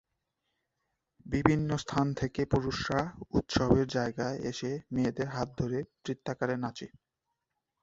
বিভিন্ন 1.25 1.69
স্থান 1.83 2.07
থেকে 2.13 2.41
পুরুষরা 2.51 3.01
উৎসবের 3.31 3.85
জায়গায় 3.87 4.37
এসে 4.51 4.71
মেয়েদের 4.93 5.27
হাত 5.27 5.49
ধরে 5.59 5.79
বৃত্তাকারে 6.03 6.55
নাচে। 6.57 6.87